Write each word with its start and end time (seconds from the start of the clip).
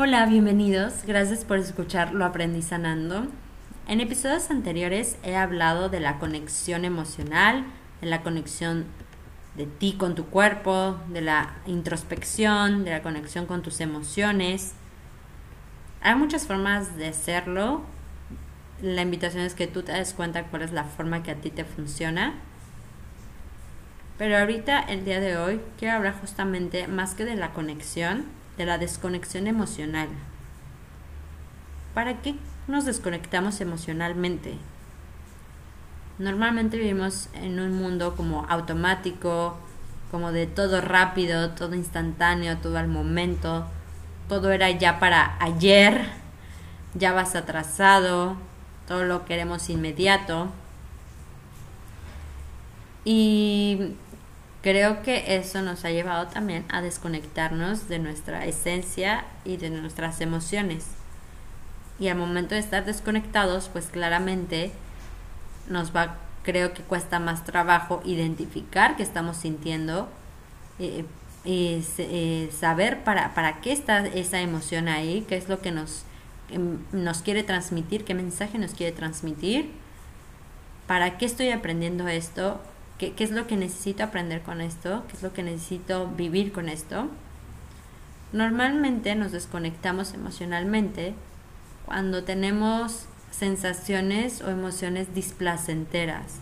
Hola, 0.00 0.26
bienvenidos. 0.26 1.02
Gracias 1.04 1.44
por 1.44 1.58
escuchar 1.58 2.14
Lo 2.14 2.24
Aprendí 2.24 2.62
Sanando. 2.62 3.26
En 3.88 4.00
episodios 4.00 4.48
anteriores 4.48 5.18
he 5.24 5.34
hablado 5.34 5.88
de 5.88 5.98
la 5.98 6.20
conexión 6.20 6.84
emocional, 6.84 7.64
de 8.00 8.06
la 8.06 8.22
conexión 8.22 8.84
de 9.56 9.66
ti 9.66 9.94
con 9.94 10.14
tu 10.14 10.26
cuerpo, 10.26 11.00
de 11.08 11.20
la 11.20 11.56
introspección, 11.66 12.84
de 12.84 12.92
la 12.92 13.02
conexión 13.02 13.46
con 13.46 13.62
tus 13.62 13.80
emociones. 13.80 14.74
Hay 16.00 16.14
muchas 16.14 16.46
formas 16.46 16.96
de 16.96 17.08
hacerlo. 17.08 17.82
La 18.80 19.02
invitación 19.02 19.42
es 19.42 19.54
que 19.54 19.66
tú 19.66 19.82
te 19.82 19.90
des 19.90 20.14
cuenta 20.14 20.44
cuál 20.44 20.62
es 20.62 20.70
la 20.70 20.84
forma 20.84 21.24
que 21.24 21.32
a 21.32 21.40
ti 21.40 21.50
te 21.50 21.64
funciona. 21.64 22.34
Pero 24.16 24.38
ahorita, 24.38 24.78
el 24.78 25.04
día 25.04 25.18
de 25.18 25.36
hoy, 25.36 25.60
quiero 25.76 25.96
hablar 25.96 26.14
justamente 26.20 26.86
más 26.86 27.14
que 27.14 27.24
de 27.24 27.34
la 27.34 27.52
conexión, 27.52 28.37
de 28.58 28.66
la 28.66 28.76
desconexión 28.76 29.46
emocional. 29.46 30.08
¿Para 31.94 32.20
qué 32.20 32.34
nos 32.66 32.84
desconectamos 32.84 33.60
emocionalmente? 33.60 34.58
Normalmente 36.18 36.76
vivimos 36.76 37.28
en 37.32 37.60
un 37.60 37.72
mundo 37.72 38.16
como 38.16 38.44
automático, 38.48 39.56
como 40.10 40.32
de 40.32 40.46
todo 40.46 40.80
rápido, 40.80 41.50
todo 41.50 41.74
instantáneo, 41.74 42.58
todo 42.58 42.76
al 42.78 42.88
momento, 42.88 43.66
todo 44.28 44.50
era 44.50 44.70
ya 44.70 44.98
para 44.98 45.36
ayer, 45.40 46.08
ya 46.94 47.12
vas 47.12 47.36
atrasado, 47.36 48.36
todo 48.88 49.04
lo 49.04 49.24
queremos 49.24 49.70
inmediato. 49.70 50.48
Y 53.04 53.94
creo 54.62 55.02
que 55.02 55.36
eso 55.36 55.62
nos 55.62 55.84
ha 55.84 55.90
llevado 55.90 56.26
también 56.28 56.64
a 56.68 56.82
desconectarnos 56.82 57.88
de 57.88 57.98
nuestra 57.98 58.44
esencia 58.46 59.24
y 59.44 59.56
de 59.56 59.70
nuestras 59.70 60.20
emociones. 60.20 60.86
Y 62.00 62.08
al 62.08 62.16
momento 62.16 62.54
de 62.54 62.60
estar 62.60 62.84
desconectados, 62.84 63.68
pues 63.72 63.86
claramente 63.86 64.72
nos 65.68 65.94
va, 65.94 66.16
creo 66.42 66.72
que 66.72 66.82
cuesta 66.82 67.18
más 67.18 67.44
trabajo 67.44 68.00
identificar 68.04 68.96
qué 68.96 69.02
estamos 69.02 69.36
sintiendo 69.36 70.08
eh, 70.78 71.04
y 71.44 71.82
eh, 71.98 72.50
saber 72.56 73.04
para, 73.04 73.34
para 73.34 73.60
qué 73.60 73.72
está 73.72 74.06
esa 74.06 74.40
emoción 74.40 74.88
ahí, 74.88 75.24
qué 75.28 75.36
es 75.36 75.48
lo 75.48 75.60
que 75.60 75.72
nos, 75.72 76.04
em, 76.50 76.78
nos 76.92 77.22
quiere 77.22 77.42
transmitir, 77.42 78.04
qué 78.04 78.14
mensaje 78.14 78.58
nos 78.58 78.72
quiere 78.72 78.92
transmitir, 78.92 79.70
para 80.86 81.18
qué 81.18 81.26
estoy 81.26 81.50
aprendiendo 81.50 82.08
esto, 82.08 82.60
qué, 82.98 83.12
qué 83.12 83.24
es 83.24 83.30
lo 83.30 83.46
que 83.46 83.56
necesito 83.56 84.04
aprender 84.04 84.42
con 84.42 84.60
esto, 84.60 85.04
qué 85.08 85.16
es 85.16 85.22
lo 85.22 85.32
que 85.32 85.42
necesito 85.42 86.08
vivir 86.08 86.52
con 86.52 86.68
esto. 86.68 87.08
Normalmente 88.32 89.14
nos 89.14 89.32
desconectamos 89.32 90.12
emocionalmente 90.12 91.14
cuando 91.86 92.24
tenemos 92.24 93.06
sensaciones 93.30 94.42
o 94.42 94.50
emociones 94.50 95.14
displacenteras, 95.14 96.36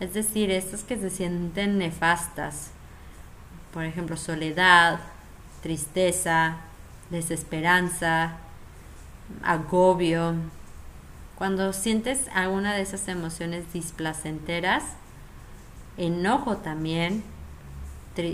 es 0.00 0.14
decir, 0.14 0.50
estas 0.50 0.82
que 0.82 0.98
se 0.98 1.10
sienten 1.10 1.78
nefastas, 1.78 2.70
por 3.72 3.84
ejemplo, 3.84 4.16
soledad, 4.16 4.98
tristeza, 5.62 6.56
desesperanza, 7.10 8.38
agobio. 9.42 10.34
Cuando 11.36 11.72
sientes 11.72 12.28
alguna 12.34 12.74
de 12.74 12.82
esas 12.82 13.06
emociones 13.08 13.72
displacenteras, 13.72 14.82
enojo 16.00 16.56
también, 16.56 17.22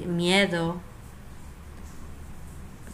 miedo, 0.07 0.77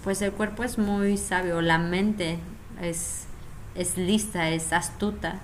pues 0.05 0.20
el 0.20 0.33
cuerpo 0.33 0.65
es 0.65 0.78
muy 0.78 1.17
sabio, 1.17 1.61
la 1.62 1.78
mente 1.78 2.39
es 2.81 3.27
es 3.75 3.97
lista, 3.97 4.50
es 4.50 4.73
astuta 4.73 5.41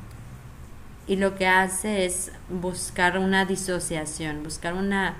y 1.06 1.16
lo 1.16 1.36
que 1.36 1.46
hace 1.46 2.04
es 2.04 2.32
buscar 2.50 3.18
una 3.18 3.46
disociación, 3.46 4.42
buscar 4.42 4.74
una, 4.74 5.16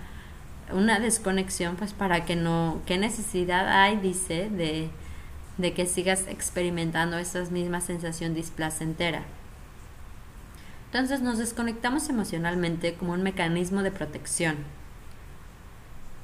una 0.70 1.00
desconexión, 1.00 1.76
pues 1.76 1.94
para 1.94 2.26
que 2.26 2.36
no, 2.36 2.82
¿qué 2.84 2.98
necesidad 2.98 3.68
hay, 3.68 3.96
dice, 3.96 4.50
de, 4.50 4.90
de 5.56 5.72
que 5.72 5.86
sigas 5.86 6.26
experimentando 6.28 7.16
esa 7.16 7.42
misma 7.44 7.80
sensación 7.80 8.34
displacentera? 8.34 9.22
Entonces 10.92 11.20
nos 11.20 11.38
desconectamos 11.38 12.08
emocionalmente 12.08 12.94
como 12.94 13.12
un 13.12 13.22
mecanismo 13.22 13.82
de 13.82 13.90
protección. 13.90 14.56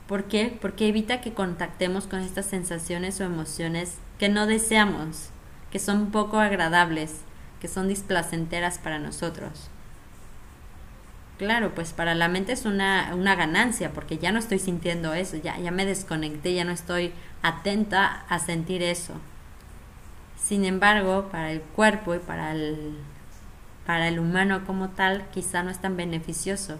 ¿Por 0.07 0.25
qué? 0.25 0.57
Porque 0.61 0.89
evita 0.89 1.21
que 1.21 1.33
contactemos 1.33 2.07
con 2.07 2.21
estas 2.21 2.47
sensaciones 2.47 3.21
o 3.21 3.25
emociones 3.25 3.99
que 4.19 4.29
no 4.29 4.47
deseamos 4.47 5.31
que 5.75 5.81
son 5.81 6.13
poco 6.13 6.39
agradables, 6.39 7.23
que 7.61 7.67
son 7.67 7.89
displacenteras 7.89 8.79
para 8.79 9.01
nosotros. 9.01 9.69
Claro, 11.37 11.75
pues 11.75 11.93
para 11.93 12.15
la 12.15 12.29
mente 12.29 12.53
es 12.53 12.65
una, 12.65 13.11
una 13.13 13.35
ganancia 13.35 13.91
porque 13.91 14.19
ya 14.19 14.31
no 14.31 14.39
estoy 14.39 14.61
sintiendo 14.61 15.15
eso, 15.15 15.37
ya, 15.37 15.59
ya 15.59 15.73
me 15.73 15.85
desconecté, 15.85 16.55
ya 16.55 16.65
no 16.65 16.71
estoy 16.71 17.13
atenta 17.43 18.25
a 18.29 18.39
sentir 18.39 18.85
eso. 18.85 19.15
Sin 20.41 20.65
embargo, 20.65 21.29
para 21.33 21.51
el 21.51 21.61
cuerpo 21.61 22.15
y 22.15 22.21
para 22.21 22.53
el, 22.53 22.97
para 23.87 24.09
el 24.09 24.19
humano 24.19 24.65
como 24.67 24.91
tal, 24.91 25.27
quizá 25.33 25.63
no 25.63 25.71
es 25.71 25.79
tan 25.79 25.97
beneficioso, 25.97 26.79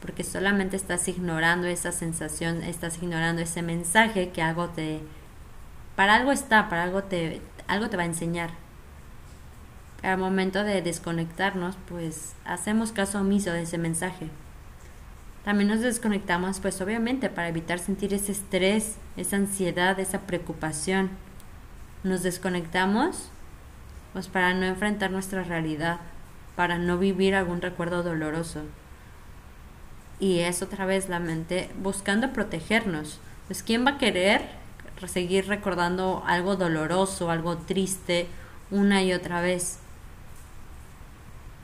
porque 0.00 0.24
solamente 0.24 0.76
estás 0.76 1.06
ignorando 1.08 1.66
esa 1.66 1.92
sensación, 1.92 2.62
estás 2.62 3.02
ignorando 3.02 3.42
ese 3.42 3.62
mensaje 3.62 4.30
que 4.30 4.42
algo 4.42 4.68
te... 4.68 5.00
Para 5.96 6.16
algo 6.16 6.32
está, 6.32 6.68
para 6.68 6.82
algo 6.82 7.04
te, 7.04 7.40
algo 7.68 7.88
te 7.88 7.96
va 7.96 8.02
a 8.02 8.06
enseñar. 8.06 8.50
Al 10.02 10.18
momento 10.18 10.64
de 10.64 10.82
desconectarnos, 10.82 11.76
pues 11.88 12.34
hacemos 12.44 12.92
caso 12.92 13.20
omiso 13.20 13.52
de 13.52 13.62
ese 13.62 13.78
mensaje. 13.78 14.28
También 15.44 15.68
nos 15.68 15.80
desconectamos, 15.80 16.58
pues 16.60 16.80
obviamente, 16.80 17.30
para 17.30 17.48
evitar 17.48 17.78
sentir 17.78 18.12
ese 18.12 18.32
estrés, 18.32 18.96
esa 19.16 19.36
ansiedad, 19.36 19.98
esa 20.00 20.22
preocupación. 20.22 21.10
Nos 22.02 22.22
desconectamos, 22.22 23.28
pues 24.12 24.28
para 24.28 24.52
no 24.52 24.64
enfrentar 24.66 25.10
nuestra 25.10 25.42
realidad, 25.44 26.00
para 26.56 26.78
no 26.78 26.98
vivir 26.98 27.34
algún 27.34 27.60
recuerdo 27.60 28.02
doloroso. 28.02 28.62
Y 30.20 30.40
es 30.40 30.62
otra 30.62 30.86
vez 30.86 31.08
la 31.08 31.18
mente 31.18 31.70
buscando 31.82 32.32
protegernos. 32.32 33.20
Pues 33.46 33.62
¿quién 33.62 33.84
va 33.84 33.92
a 33.92 33.98
querer 33.98 34.42
seguir 35.08 35.46
recordando 35.46 36.22
algo 36.26 36.56
doloroso, 36.56 37.30
algo 37.30 37.56
triste 37.56 38.26
una 38.70 39.02
y 39.02 39.12
otra 39.12 39.40
vez. 39.40 39.78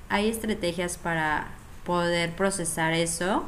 Hay 0.08 0.28
estrategias 0.28 0.98
para 0.98 1.48
poder 1.84 2.34
procesar 2.34 2.92
eso 2.92 3.44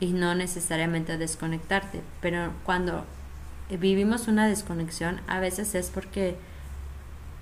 y 0.00 0.12
no 0.12 0.34
necesariamente 0.34 1.18
desconectarte, 1.18 2.02
pero 2.20 2.52
cuando 2.64 3.04
vivimos 3.70 4.28
una 4.28 4.46
desconexión 4.46 5.20
a 5.26 5.40
veces 5.40 5.74
es 5.74 5.90
porque 5.90 6.36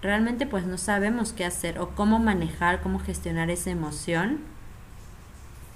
realmente 0.04 0.46
pues 0.46 0.66
no 0.66 0.76
sabemos 0.76 1.32
qué 1.32 1.44
hacer 1.44 1.78
o 1.78 1.94
cómo 1.94 2.18
manejar, 2.18 2.82
cómo 2.82 3.00
gestionar 3.00 3.50
esa 3.50 3.70
emoción. 3.70 4.40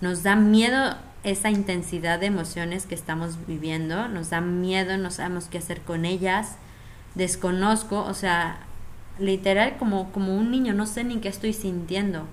Nos 0.02 0.22
da 0.22 0.36
miedo 0.36 0.96
esa 1.24 1.50
intensidad 1.50 2.20
de 2.20 2.26
emociones 2.26 2.86
que 2.86 2.94
estamos 2.94 3.46
viviendo, 3.46 4.06
nos 4.08 4.30
da 4.30 4.40
miedo, 4.40 4.98
no 4.98 5.10
sabemos 5.10 5.46
qué 5.46 5.58
hacer 5.58 5.80
con 5.80 6.04
ellas, 6.04 6.56
desconozco, 7.14 8.04
o 8.04 8.14
sea, 8.14 8.60
literal 9.18 9.78
como, 9.78 10.12
como 10.12 10.36
un 10.36 10.50
niño, 10.50 10.74
no 10.74 10.86
sé 10.86 11.04
ni 11.04 11.18
qué 11.18 11.28
estoy 11.28 11.54
sintiendo 11.54 12.26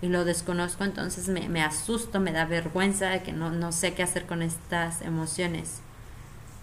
y 0.00 0.08
lo 0.08 0.24
desconozco, 0.24 0.84
entonces 0.84 1.28
me, 1.28 1.48
me 1.48 1.62
asusto, 1.62 2.20
me 2.20 2.32
da 2.32 2.46
vergüenza 2.46 3.08
de 3.08 3.22
que 3.22 3.32
no, 3.32 3.50
no 3.50 3.72
sé 3.72 3.92
qué 3.92 4.04
hacer 4.04 4.24
con 4.24 4.40
estas 4.40 5.02
emociones. 5.02 5.82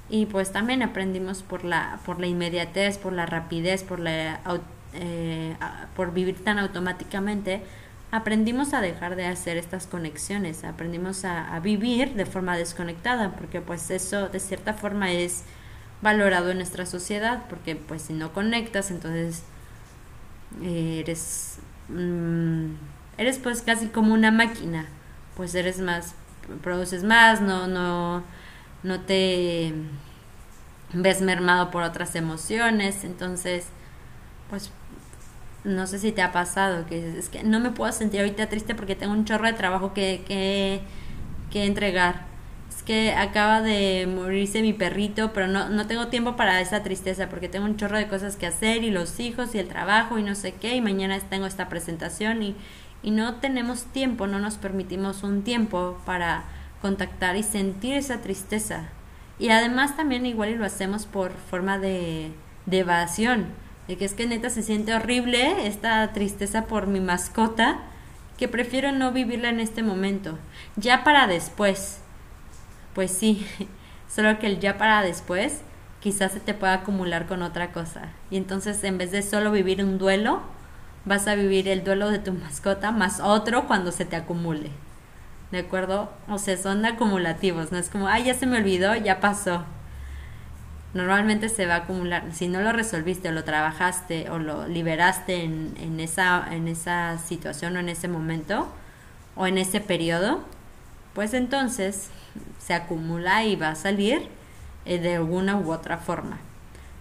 Y 0.09 0.27
pues 0.27 0.53
también 0.53 0.81
aprendimos 0.81 1.43
por 1.43 1.65
la, 1.65 1.99
por 2.05 2.21
la 2.21 2.27
inmediatez, 2.27 2.97
por 2.97 3.11
la 3.11 3.25
rapidez, 3.25 3.83
por, 3.83 3.99
la, 3.99 4.40
eh, 4.99 5.55
por 5.96 6.14
vivir 6.14 6.44
tan 6.44 6.59
automáticamente, 6.59 7.61
aprendimos 8.11 8.73
a 8.73 8.82
dejar 8.82 9.16
de 9.16 9.28
hacer 9.28 9.58
estas 9.58 9.85
conexiones, 9.85 10.64
aprendimos 10.64 11.26
a, 11.26 11.59
vivir 11.59 12.14
de 12.16 12.26
forma 12.26 12.58
desconectada, 12.58 13.32
porque 13.32 13.61
pues 13.61 13.91
eso 13.91 14.29
de 14.29 14.40
cierta 14.40 14.73
forma 14.73 15.11
es 15.11 15.44
valorado 16.02 16.52
en 16.52 16.58
nuestra 16.58 16.85
sociedad, 16.85 17.44
porque 17.49 17.76
pues 17.76 18.03
si 18.03 18.14
no 18.14 18.34
conectas, 18.34 18.91
entonces 18.91 19.44
eh, 20.61 21.02
eres, 21.03 21.59
mm, 21.90 22.72
eres 23.17 23.40
pues 23.40 23.61
casi 23.61 23.88
como 23.88 24.14
una 24.14 24.32
máquina, 24.32 24.88
pues 25.35 25.53
eres 25.55 25.79
más, 25.79 26.16
produces 26.64 27.03
más, 27.03 27.41
no, 27.41 27.67
no, 27.67 28.23
no 28.84 29.02
te 29.02 29.73
ves 30.93 31.22
mermado 31.22 31.72
por 31.72 31.84
otras 31.84 32.16
emociones, 32.16 33.03
entonces 33.03 33.67
pues 34.50 34.72
no 35.63 35.87
sé 35.87 35.99
si 35.99 36.11
te 36.11 36.21
ha 36.21 36.31
pasado, 36.31 36.85
que 36.87 37.17
es 37.17 37.29
que 37.29 37.43
no 37.43 37.59
me 37.59 37.71
puedo 37.71 37.91
sentir 37.91 38.21
ahorita 38.21 38.47
triste 38.49 38.75
porque 38.75 38.95
tengo 38.95 39.13
un 39.13 39.25
chorro 39.25 39.47
de 39.47 39.53
trabajo 39.53 39.93
que, 39.93 40.23
que, 40.27 40.81
que 41.51 41.65
entregar. 41.65 42.25
es 42.69 42.83
que 42.83 43.13
acaba 43.13 43.61
de 43.61 44.07
morirse 44.07 44.61
mi 44.61 44.73
perrito, 44.73 45.33
pero 45.33 45.47
no, 45.47 45.69
no 45.69 45.87
tengo 45.87 46.07
tiempo 46.07 46.35
para 46.35 46.61
esa 46.61 46.83
tristeza 46.83 47.29
porque 47.29 47.49
tengo 47.49 47.65
un 47.65 47.77
chorro 47.77 47.97
de 47.97 48.07
cosas 48.07 48.35
que 48.37 48.47
hacer 48.47 48.83
y 48.83 48.91
los 48.91 49.19
hijos 49.19 49.55
y 49.55 49.59
el 49.59 49.67
trabajo 49.67 50.17
y 50.17 50.23
no 50.23 50.35
sé 50.35 50.53
qué 50.53 50.75
y 50.75 50.81
mañana 50.81 51.19
tengo 51.19 51.45
esta 51.45 51.69
presentación 51.69 52.43
y, 52.43 52.55
y 53.03 53.11
no 53.11 53.35
tenemos 53.35 53.85
tiempo, 53.85 54.27
no 54.27 54.39
nos 54.39 54.55
permitimos 54.57 55.23
un 55.23 55.43
tiempo 55.43 55.99
para 56.05 56.43
contactar 56.81 57.35
y 57.35 57.43
sentir 57.43 57.95
esa 57.95 58.21
tristeza. 58.21 58.89
Y 59.39 59.49
además 59.49 59.95
también 59.95 60.25
igual 60.25 60.49
y 60.49 60.55
lo 60.55 60.65
hacemos 60.65 61.05
por 61.05 61.31
forma 61.33 61.77
de, 61.77 62.31
de 62.65 62.79
evasión, 62.79 63.47
de 63.87 63.97
que 63.97 64.05
es 64.05 64.13
que 64.13 64.28
neta 64.28 64.49
se 64.49 64.63
siente 64.63 64.93
horrible 64.93 65.67
esta 65.67 66.11
tristeza 66.13 66.66
por 66.66 66.87
mi 66.87 66.99
mascota, 66.99 67.79
que 68.37 68.47
prefiero 68.47 68.91
no 68.91 69.11
vivirla 69.11 69.49
en 69.49 69.59
este 69.59 69.84
momento, 69.84 70.37
ya 70.75 71.03
para 71.03 71.28
después 71.28 72.01
pues 72.97 73.11
sí, 73.11 73.45
solo 74.09 74.39
que 74.39 74.47
el 74.47 74.59
ya 74.59 74.79
para 74.79 75.03
después 75.03 75.61
quizás 75.99 76.31
se 76.31 76.39
te 76.39 76.55
pueda 76.55 76.73
acumular 76.73 77.28
con 77.28 77.43
otra 77.43 77.72
cosa. 77.72 78.09
Y 78.31 78.37
entonces 78.37 78.84
en 78.84 78.97
vez 78.97 79.11
de 79.11 79.22
solo 79.22 79.51
vivir 79.51 79.84
un 79.84 79.99
duelo, 79.99 80.41
vas 81.05 81.28
a 81.28 81.35
vivir 81.35 81.67
el 81.67 81.83
duelo 81.83 82.09
de 82.09 82.17
tu 82.17 82.33
mascota 82.33 82.90
más 82.90 83.19
otro 83.19 83.67
cuando 83.67 83.91
se 83.91 84.05
te 84.05 84.16
acumule. 84.16 84.72
¿De 85.51 85.59
acuerdo? 85.59 86.11
O 86.28 86.40
sea, 86.40 86.57
son 86.57 86.83
acumulativos, 86.87 87.72
no 87.72 87.78
es 87.78 87.91
como, 87.91 88.07
ay, 88.07 88.23
ya 88.23 88.33
se 88.33 88.47
me 88.47 88.57
olvidó, 88.57 88.95
ya 88.95 89.19
pasó. 89.19 89.63
Normalmente 90.93 91.49
se 91.49 91.66
va 91.66 91.75
a 91.75 91.78
acumular. 91.79 92.23
Si 92.34 92.47
no 92.47 92.61
lo 92.61 92.72
resolviste 92.72 93.29
o 93.29 93.31
lo 93.31 93.43
trabajaste 93.43 94.29
o 94.29 94.39
lo 94.39 94.67
liberaste 94.67 95.43
en, 95.43 95.75
en, 95.79 95.99
esa, 95.99 96.47
en 96.51 96.67
esa 96.67 97.17
situación 97.17 97.75
o 97.75 97.79
en 97.79 97.89
ese 97.89 98.07
momento 98.07 98.67
o 99.35 99.47
en 99.47 99.57
ese 99.57 99.81
periodo, 99.81 100.43
pues 101.13 101.34
entonces 101.34 102.09
se 102.59 102.73
acumula 102.73 103.43
y 103.43 103.55
va 103.55 103.69
a 103.69 103.75
salir 103.75 104.28
eh, 104.85 104.99
de 104.99 105.16
alguna 105.16 105.57
u 105.57 105.72
otra 105.72 105.97
forma, 105.97 106.37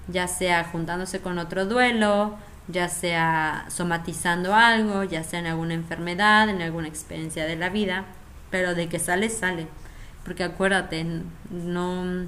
ya 0.08 0.28
sea 0.28 0.64
juntándose 0.64 1.20
con 1.20 1.38
otro 1.38 1.66
duelo, 1.66 2.36
ya 2.68 2.88
sea 2.88 3.66
somatizando 3.68 4.54
algo, 4.54 5.04
ya 5.04 5.22
sea 5.22 5.40
en 5.40 5.46
alguna 5.46 5.74
enfermedad, 5.74 6.48
en 6.48 6.62
alguna 6.62 6.88
experiencia 6.88 7.44
de 7.44 7.56
la 7.56 7.68
vida, 7.68 8.04
pero 8.50 8.74
de 8.74 8.88
que 8.88 8.98
sale, 8.98 9.28
sale. 9.28 9.66
Porque 10.24 10.44
acuérdate, 10.44 11.06
no, 11.50 12.26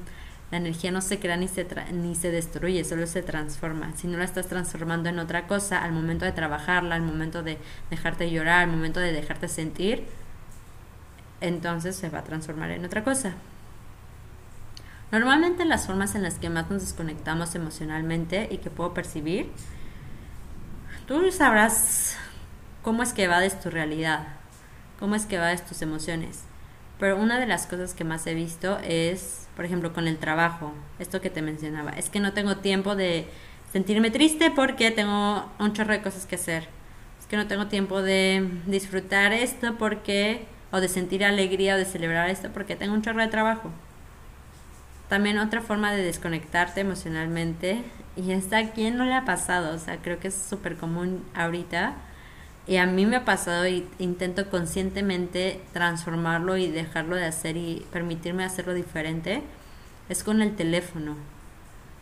la 0.50 0.56
energía 0.56 0.91
no 0.91 1.03
se 1.03 1.19
crea 1.19 1.37
ni 1.37 1.47
se, 1.47 1.67
ni 1.93 2.15
se 2.15 2.31
destruye, 2.31 2.83
solo 2.85 3.06
se 3.06 3.23
transforma. 3.23 3.93
Si 3.97 4.06
no 4.06 4.17
la 4.17 4.25
estás 4.25 4.47
transformando 4.47 5.11
en 5.11 5.19
otra 5.19 5.47
cosa, 5.47 5.83
al 5.83 5.93
momento 5.93 6.25
de 6.25 6.33
trabajarla, 6.33 6.95
al 6.95 7.03
momento 7.03 7.43
de 7.43 7.59
dejarte 7.91 8.31
llorar, 8.31 8.62
al 8.62 8.71
momento 8.71 8.99
de 8.99 9.12
dejarte 9.12 9.49
sentir, 9.49 10.06
entonces 11.41 11.97
se 11.97 12.09
va 12.09 12.21
a 12.21 12.25
transformar 12.25 12.71
en 12.71 12.85
otra 12.85 13.05
cosa. 13.05 13.35
Normalmente 15.12 15.65
las 15.67 15.87
formas 15.87 16.15
en 16.15 16.23
las 16.23 16.35
que 16.35 16.49
más 16.49 16.71
nos 16.71 16.83
desconectamos 16.83 17.55
emocionalmente 17.55 18.49
y 18.50 18.59
que 18.59 18.71
puedo 18.71 18.95
percibir, 18.95 19.50
tú 21.06 21.31
sabrás 21.31 22.17
cómo 22.83 23.03
es 23.03 23.12
que 23.12 23.29
de 23.29 23.50
tu 23.50 23.69
realidad, 23.71 24.29
cómo 24.99 25.15
es 25.15 25.27
que 25.27 25.39
de 25.39 25.59
tus 25.59 25.83
emociones. 25.83 26.48
Pero 26.99 27.17
una 27.17 27.39
de 27.39 27.47
las 27.47 27.67
cosas 27.67 27.95
que 27.95 28.05
más 28.05 28.27
he 28.27 28.35
visto 28.35 28.79
es, 28.83 29.47
por 29.56 29.65
ejemplo, 29.65 29.93
con 29.93 30.09
el 30.09 30.19
trabajo, 30.19 30.73
esto 30.99 31.21
que 31.21 31.31
te 31.31 31.43
mencionaba, 31.43 31.93
es 31.93 32.11
que 32.11 32.21
no 32.21 32.33
tengo 32.33 32.56
tiempo 32.56 32.97
de 32.97 33.27
sentirme 33.73 34.11
triste 34.11 34.50
porque 34.50 34.91
tengo 34.91 35.49
un 35.59 35.73
chorro 35.73 35.93
de 35.93 36.03
cosas 36.03 36.27
que 36.27 36.35
hacer. 36.35 36.69
Es 37.21 37.27
que 37.27 37.37
no 37.37 37.47
tengo 37.47 37.67
tiempo 37.67 38.03
de 38.03 38.49
disfrutar 38.67 39.33
esto 39.33 39.77
porque 39.79 40.47
o 40.71 40.81
de 40.81 40.89
sentir 40.89 41.25
alegría 41.25 41.75
o 41.75 41.79
de 41.79 41.85
celebrar 41.85 42.29
esto 42.31 42.50
porque 42.53 42.77
tengo 42.77 42.95
un 42.95 43.03
chorro 43.03 43.21
de 43.21 43.29
trabajo. 43.29 43.71
También 45.09 45.39
otra 45.39 45.62
forma 45.62 45.93
de 45.93 46.03
desconectarte 46.03 46.81
emocionalmente, 46.81 47.83
y 48.15 48.33
esta 48.33 48.59
a 48.59 48.71
quién 48.73 48.99
no 48.99 49.05
le 49.05 49.15
ha 49.15 49.25
pasado, 49.25 49.75
o 49.75 49.79
sea, 49.79 49.97
creo 49.99 50.19
que 50.19 50.29
es 50.29 50.35
súper 50.35 50.77
común 50.77 51.25
ahorita, 51.35 51.95
y 52.69 52.76
a 52.76 52.85
mí 52.85 53.06
me 53.06 53.17
ha 53.17 53.25
pasado 53.25 53.67
y 53.67 53.88
intento 53.99 54.50
conscientemente 54.50 55.61
transformarlo 55.73 56.59
y 56.59 56.70
dejarlo 56.70 57.17
de 57.17 57.25
hacer 57.25 57.56
y 57.56 57.87
permitirme 57.91 58.44
hacerlo 58.44 58.75
diferente, 58.75 59.43
es 60.11 60.23
con 60.23 60.43
el 60.43 60.55
teléfono. 60.55 61.17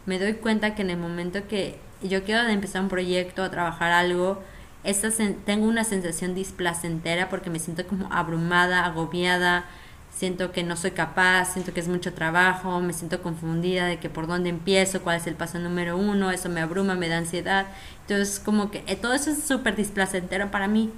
Me 0.06 0.18
doy 0.18 0.34
cuenta 0.34 0.74
que 0.74 0.82
en 0.82 0.90
el 0.90 0.98
momento 0.98 1.46
que 1.46 1.78
yo 2.02 2.24
quiero 2.24 2.48
empezar 2.48 2.82
un 2.82 2.88
proyecto, 2.88 3.44
a 3.44 3.50
trabajar 3.50 3.92
algo, 3.92 4.42
tengo 5.44 5.66
una 5.66 5.84
sensación 5.84 6.34
displacentera 6.34 7.28
porque 7.28 7.48
me 7.48 7.60
siento 7.60 7.86
como 7.86 8.12
abrumada, 8.12 8.84
agobiada, 8.84 9.66
siento 10.16 10.50
que 10.50 10.64
no 10.64 10.76
soy 10.76 10.92
capaz, 10.92 11.52
siento 11.52 11.74
que 11.74 11.80
es 11.80 11.88
mucho 11.88 12.14
trabajo, 12.14 12.80
me 12.80 12.94
siento 12.94 13.22
confundida 13.22 13.86
de 13.86 13.98
que 13.98 14.08
por 14.08 14.26
dónde 14.26 14.48
empiezo, 14.48 15.02
cuál 15.02 15.18
es 15.18 15.26
el 15.26 15.34
paso 15.34 15.58
número 15.58 15.96
uno, 15.98 16.30
eso 16.30 16.48
me 16.48 16.62
abruma, 16.62 16.94
me 16.94 17.08
da 17.08 17.18
ansiedad. 17.18 17.66
Entonces, 18.02 18.40
como 18.40 18.70
que 18.70 18.82
eh, 18.86 18.96
todo 18.96 19.12
eso 19.12 19.30
es 19.30 19.42
súper 19.42 19.76
displacentero 19.76 20.50
para 20.50 20.68
mí. 20.68 20.90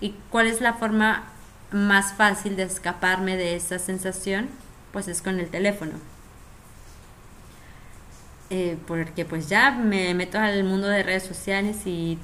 ¿Y 0.00 0.14
cuál 0.30 0.46
es 0.46 0.60
la 0.60 0.74
forma 0.74 1.24
más 1.72 2.12
fácil 2.12 2.56
de 2.56 2.64
escaparme 2.64 3.36
de 3.36 3.56
esa 3.56 3.78
sensación? 3.78 4.48
Pues 4.92 5.08
es 5.08 5.22
con 5.22 5.40
el 5.40 5.48
teléfono. 5.48 5.92
Eh, 8.50 8.76
porque 8.86 9.24
pues 9.24 9.48
ya 9.48 9.70
me 9.70 10.12
meto 10.12 10.38
al 10.38 10.64
mundo 10.64 10.88
de 10.88 11.02
redes 11.04 11.22
sociales 11.22 11.86
y 11.86 12.18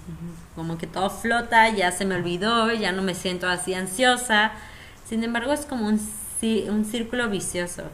como 0.57 0.77
que 0.77 0.89
todo 0.89 1.09
flota, 1.09 1.69
ya 1.71 1.93
se 1.93 2.05
me 2.05 2.17
olvidó, 2.17 2.73
ya 2.73 2.93
no 2.93 3.03
me 3.03 3.15
siento 3.15 3.49
así 3.49 3.75
ansiosa. 3.75 4.53
Sin 5.09 5.23
embargo, 5.23 5.53
es 5.53 5.67
como 5.67 5.87
un, 5.87 6.01
un 6.43 6.85
círculo 6.85 7.29
vicioso. 7.29 7.85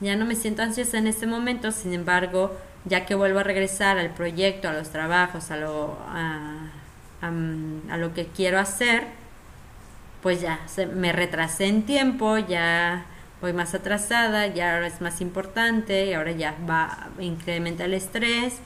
Ya 0.00 0.16
no 0.16 0.24
me 0.24 0.34
siento 0.34 0.62
ansiosa 0.62 0.98
en 0.98 1.06
este 1.06 1.26
momento, 1.26 1.70
sin 1.70 1.92
embargo, 1.92 2.56
ya 2.84 3.06
que 3.06 3.14
vuelvo 3.14 3.38
a 3.38 3.42
regresar 3.44 3.98
al 3.98 4.10
proyecto, 4.10 4.68
a 4.68 4.72
los 4.72 4.90
trabajos, 4.90 5.50
a 5.50 5.56
lo, 5.56 5.98
a, 6.08 6.70
a 7.20 7.96
lo 7.98 8.14
que 8.14 8.26
quiero 8.26 8.58
hacer, 8.58 9.04
pues 10.22 10.40
ya 10.40 10.60
se, 10.66 10.86
me 10.86 11.12
retrasé 11.12 11.66
en 11.66 11.82
tiempo, 11.82 12.38
ya 12.38 13.06
voy 13.40 13.52
más 13.52 13.74
atrasada, 13.74 14.46
ya 14.46 14.74
ahora 14.74 14.86
es 14.86 15.00
más 15.00 15.20
importante, 15.20 16.06
y 16.06 16.12
ahora 16.14 16.32
ya 16.32 16.54
va, 16.68 17.08
incrementa 17.18 17.84
el 17.84 17.94
estrés 17.94 18.58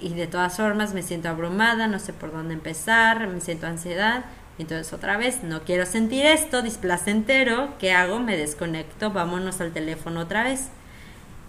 y 0.00 0.14
de 0.14 0.26
todas 0.26 0.56
formas 0.56 0.94
me 0.94 1.02
siento 1.02 1.28
abrumada, 1.28 1.86
no 1.86 1.98
sé 1.98 2.12
por 2.12 2.32
dónde 2.32 2.54
empezar, 2.54 3.26
me 3.28 3.40
siento 3.40 3.66
ansiedad. 3.66 4.24
Entonces 4.58 4.92
otra 4.92 5.16
vez, 5.16 5.42
no 5.44 5.62
quiero 5.62 5.86
sentir 5.86 6.26
esto, 6.26 6.62
displacentero, 6.62 7.74
¿qué 7.78 7.92
hago? 7.92 8.18
Me 8.18 8.36
desconecto, 8.36 9.12
vámonos 9.12 9.60
al 9.60 9.72
teléfono 9.72 10.20
otra 10.20 10.42
vez. 10.42 10.68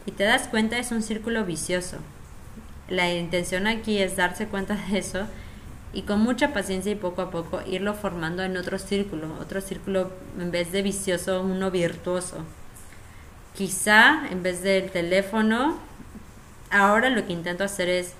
Y 0.06 0.12
te 0.12 0.24
das 0.24 0.48
cuenta, 0.48 0.78
es 0.78 0.92
un 0.92 1.02
círculo 1.02 1.44
vicioso. 1.44 1.98
La 2.88 3.12
intención 3.12 3.68
aquí 3.68 3.98
es 4.00 4.16
darse 4.16 4.48
cuenta 4.48 4.76
de 4.76 5.00
eso 5.00 5.28
y 5.92 6.04
con 6.04 6.22
mucha 6.22 6.54
paciencia 6.54 6.92
y 6.92 6.96
poco 6.96 7.22
a 7.22 7.32
poco 7.32 7.62
irlo 7.66 7.96
formando 7.96 8.44
en 8.44 8.58
otro 8.58 8.78
círculo, 8.78 9.36
otro 9.40 9.60
círculo 9.62 10.12
en 10.40 10.52
vez 10.52 10.72
de 10.72 10.84
vicioso, 10.84 11.42
uno 11.42 11.72
virtuoso. 11.72 12.38
Quizá 13.56 14.28
en 14.30 14.44
vez 14.44 14.62
del 14.62 14.92
teléfono, 14.92 15.78
ahora 16.70 17.10
lo 17.10 17.26
que 17.26 17.34
intento 17.34 17.64
hacer 17.64 17.90
es 17.90 18.14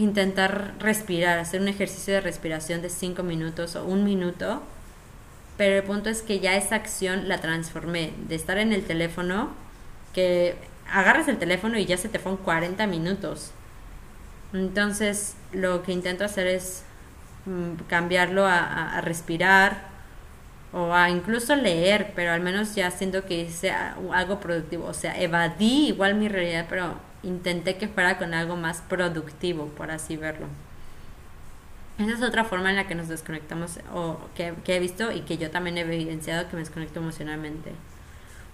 intentar 0.00 0.74
respirar, 0.78 1.38
hacer 1.38 1.60
un 1.60 1.68
ejercicio 1.68 2.14
de 2.14 2.20
respiración 2.20 2.82
de 2.82 2.90
5 2.90 3.22
minutos 3.22 3.76
o 3.76 3.84
un 3.84 4.04
minuto, 4.04 4.62
pero 5.56 5.76
el 5.76 5.82
punto 5.82 6.08
es 6.08 6.22
que 6.22 6.40
ya 6.40 6.56
esa 6.56 6.76
acción 6.76 7.28
la 7.28 7.40
transformé 7.40 8.12
de 8.28 8.34
estar 8.34 8.58
en 8.58 8.72
el 8.72 8.84
teléfono, 8.84 9.50
que 10.14 10.56
agarras 10.90 11.28
el 11.28 11.38
teléfono 11.38 11.78
y 11.78 11.84
ya 11.86 11.96
se 11.96 12.08
te 12.08 12.18
fueron 12.18 12.42
40 12.42 12.86
minutos. 12.86 13.52
Entonces 14.52 15.34
lo 15.52 15.82
que 15.82 15.92
intento 15.92 16.24
hacer 16.24 16.46
es 16.46 16.82
mm, 17.46 17.84
cambiarlo 17.88 18.46
a, 18.46 18.96
a 18.96 19.00
respirar, 19.02 19.89
o 20.72 20.94
a 20.94 21.10
incluso 21.10 21.56
leer, 21.56 22.12
pero 22.14 22.32
al 22.32 22.40
menos 22.40 22.74
ya 22.74 22.90
siento 22.90 23.24
que 23.24 23.40
hice 23.40 23.70
algo 23.70 24.40
productivo, 24.40 24.86
o 24.86 24.94
sea, 24.94 25.20
evadí 25.20 25.88
igual 25.88 26.14
mi 26.14 26.28
realidad, 26.28 26.66
pero 26.68 26.94
intenté 27.22 27.76
que 27.76 27.88
fuera 27.88 28.18
con 28.18 28.34
algo 28.34 28.56
más 28.56 28.82
productivo, 28.82 29.66
por 29.66 29.90
así 29.90 30.16
verlo. 30.16 30.46
Esa 31.98 32.12
es 32.12 32.22
otra 32.22 32.44
forma 32.44 32.70
en 32.70 32.76
la 32.76 32.86
que 32.86 32.94
nos 32.94 33.08
desconectamos 33.08 33.78
o 33.94 34.18
que, 34.34 34.54
que 34.64 34.76
he 34.76 34.80
visto 34.80 35.12
y 35.12 35.20
que 35.20 35.36
yo 35.36 35.50
también 35.50 35.76
he 35.76 35.82
evidenciado 35.82 36.48
que 36.48 36.56
me 36.56 36.62
desconecto 36.62 37.00
emocionalmente. 37.00 37.72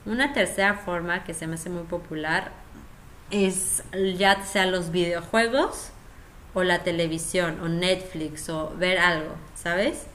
Una 0.05 0.33
tercera 0.33 0.75
forma 0.75 1.23
que 1.23 1.35
se 1.35 1.47
me 1.47 1.55
hace 1.55 1.71
muy 1.71 1.85
popular 1.85 2.51
es 3.31 3.85
ya 4.17 4.43
sea 4.45 4.67
los 4.67 4.91
videojuegos 4.91 5.91
o 6.55 6.63
la 6.63 6.83
televisión 6.83 7.61
o 7.61 7.69
Netflix 7.69 8.49
o 8.49 8.75
ver 8.77 8.99
algo, 8.99 9.35
¿sabes? 9.55 10.07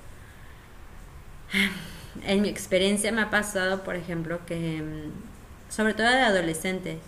En 2.26 2.42
mi 2.42 2.50
experiencia 2.50 3.12
me 3.12 3.22
ha 3.22 3.30
pasado, 3.30 3.84
por 3.84 3.96
ejemplo, 3.96 4.46
que 4.46 4.82
mm, 4.82 5.72
sobre 5.72 5.94
todo 5.94 6.08
de 6.08 6.22
adolescente, 6.22 7.00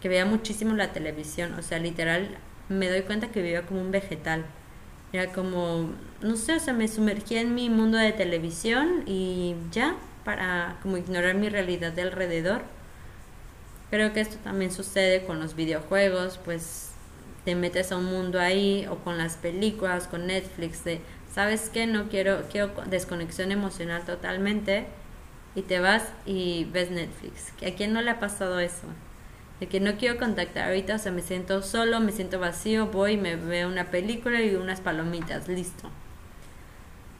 que 0.00 0.08
veía 0.08 0.26
muchísimo 0.26 0.74
la 0.74 0.92
televisión, 0.92 1.54
o 1.54 1.62
sea, 1.62 1.78
literal, 1.78 2.38
me 2.68 2.88
doy 2.88 3.02
cuenta 3.02 3.28
que 3.28 3.42
vivía 3.42 3.66
como 3.66 3.80
un 3.80 3.90
vegetal. 3.90 4.44
Era 5.12 5.32
como, 5.32 5.90
no 6.20 6.36
sé, 6.36 6.54
o 6.54 6.60
sea, 6.60 6.74
me 6.74 6.88
sumergía 6.88 7.40
en 7.40 7.54
mi 7.54 7.70
mundo 7.70 7.96
de 7.98 8.12
televisión 8.12 9.04
y 9.06 9.54
ya, 9.72 9.96
para 10.24 10.78
como 10.82 10.98
ignorar 10.98 11.34
mi 11.34 11.48
realidad 11.48 11.92
de 11.92 12.02
alrededor. 12.02 12.62
Creo 13.90 14.12
que 14.12 14.20
esto 14.20 14.36
también 14.44 14.70
sucede 14.70 15.24
con 15.24 15.40
los 15.40 15.56
videojuegos, 15.56 16.38
pues 16.44 16.90
te 17.44 17.54
metes 17.54 17.92
a 17.92 17.96
un 17.96 18.04
mundo 18.04 18.38
ahí 18.38 18.86
o 18.90 18.96
con 18.96 19.16
las 19.16 19.36
películas, 19.36 20.06
con 20.06 20.26
Netflix, 20.26 20.84
de, 20.84 21.00
¿sabes 21.38 21.70
qué? 21.72 21.86
No 21.86 22.08
quiero, 22.08 22.42
quiero 22.50 22.72
desconexión 22.86 23.52
emocional 23.52 24.02
totalmente 24.04 24.86
y 25.54 25.62
te 25.62 25.78
vas 25.78 26.02
y 26.26 26.64
ves 26.64 26.90
Netflix. 26.90 27.52
¿A 27.64 27.76
quién 27.76 27.92
no 27.92 28.02
le 28.02 28.10
ha 28.10 28.18
pasado 28.18 28.58
eso? 28.58 28.88
De 29.60 29.68
que 29.68 29.78
no 29.78 29.96
quiero 29.98 30.18
contactar 30.18 30.66
ahorita, 30.66 30.96
o 30.96 30.98
sea, 30.98 31.12
me 31.12 31.22
siento 31.22 31.62
solo, 31.62 32.00
me 32.00 32.10
siento 32.10 32.40
vacío, 32.40 32.88
voy, 32.88 33.16
me 33.16 33.36
veo 33.36 33.68
una 33.68 33.84
película 33.84 34.42
y 34.42 34.56
unas 34.56 34.80
palomitas, 34.80 35.46
listo. 35.46 35.88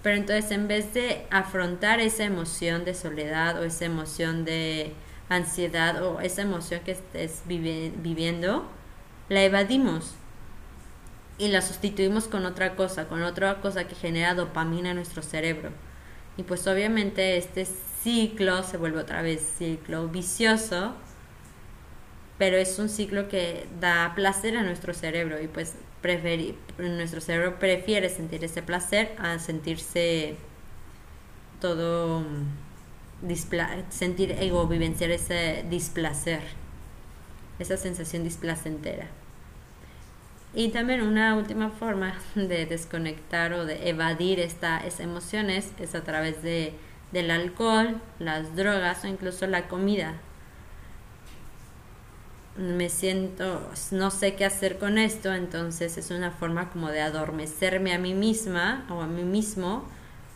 Pero 0.02 0.16
entonces 0.16 0.50
en 0.50 0.66
vez 0.66 0.92
de 0.94 1.24
afrontar 1.30 2.00
esa 2.00 2.24
emoción 2.24 2.84
de 2.84 2.94
soledad 2.94 3.60
o 3.60 3.62
esa 3.62 3.84
emoción 3.84 4.44
de 4.44 4.94
ansiedad 5.28 6.02
o 6.02 6.18
esa 6.18 6.42
emoción 6.42 6.80
que 6.80 6.90
estés 6.90 7.44
viviendo, 7.46 8.68
la 9.28 9.44
evadimos 9.44 10.16
y 11.38 11.48
la 11.48 11.62
sustituimos 11.62 12.26
con 12.26 12.44
otra 12.44 12.74
cosa, 12.74 13.06
con 13.08 13.22
otra 13.22 13.60
cosa 13.60 13.86
que 13.86 13.94
genera 13.94 14.34
dopamina 14.34 14.90
en 14.90 14.96
nuestro 14.96 15.22
cerebro. 15.22 15.70
Y 16.36 16.42
pues 16.42 16.66
obviamente 16.66 17.36
este 17.36 17.66
ciclo 18.02 18.62
se 18.64 18.76
vuelve 18.76 19.00
otra 19.00 19.22
vez 19.22 19.40
ciclo 19.58 20.08
vicioso, 20.08 20.94
pero 22.38 22.56
es 22.56 22.78
un 22.78 22.88
ciclo 22.88 23.28
que 23.28 23.66
da 23.80 24.12
placer 24.14 24.56
a 24.56 24.62
nuestro 24.62 24.94
cerebro 24.94 25.40
y 25.40 25.48
pues 25.48 25.74
nuestro 26.78 27.20
cerebro 27.20 27.58
prefiere 27.58 28.08
sentir 28.08 28.44
ese 28.44 28.62
placer 28.62 29.14
a 29.18 29.38
sentirse 29.38 30.36
todo 31.60 32.24
sentir 33.90 34.30
ego 34.38 34.68
vivenciar 34.68 35.10
ese 35.10 35.64
displacer 35.68 36.40
esa 37.58 37.76
sensación 37.76 38.22
displacentera 38.22 39.08
y 40.58 40.70
también 40.70 41.02
una 41.02 41.36
última 41.36 41.70
forma 41.70 42.14
de 42.34 42.66
desconectar 42.66 43.52
o 43.52 43.64
de 43.64 43.88
evadir 43.88 44.40
estas 44.40 44.98
emociones 44.98 45.70
es 45.78 45.94
a 45.94 46.02
través 46.02 46.42
de 46.42 46.74
del 47.12 47.30
alcohol, 47.30 48.00
las 48.18 48.56
drogas 48.56 49.04
o 49.04 49.06
incluso 49.06 49.46
la 49.46 49.68
comida. 49.68 50.14
Me 52.56 52.88
siento, 52.88 53.70
no 53.92 54.10
sé 54.10 54.34
qué 54.34 54.44
hacer 54.44 54.78
con 54.78 54.98
esto, 54.98 55.32
entonces 55.32 55.96
es 55.96 56.10
una 56.10 56.32
forma 56.32 56.70
como 56.70 56.88
de 56.88 57.02
adormecerme 57.02 57.94
a 57.94 58.00
mí 58.00 58.14
misma 58.14 58.84
o 58.90 59.00
a 59.00 59.06
mí 59.06 59.22
mismo 59.22 59.84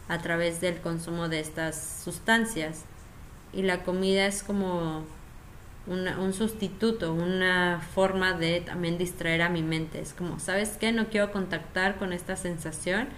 a 0.09 0.19
través 0.19 0.61
del 0.61 0.81
consumo 0.81 1.29
de 1.29 1.41
estas 1.41 2.01
sustancias. 2.05 2.85
Y 3.53 3.63
la 3.63 3.83
comida 3.83 4.27
es 4.27 4.45
como 4.45 5.05
un 5.87 6.33
sustituto, 6.33 7.13
una 7.13 7.81
forma 7.95 8.35
de 8.35 8.61
también 8.61 8.99
distraer 8.99 9.43
a 9.43 9.49
mi 9.49 9.63
mente. 9.63 10.01
Es 10.01 10.13
como, 10.13 10.39
¿sabes 10.39 10.77
qué? 10.79 10.93
No 10.93 11.09
quiero 11.09 11.33
contactar 11.33 11.97
con 11.97 12.13
esta 12.13 12.37
sensación 12.37 13.09